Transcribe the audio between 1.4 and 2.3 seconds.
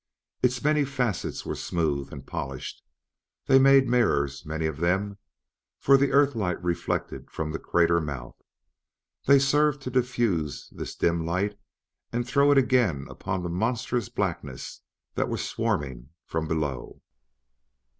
were smooth and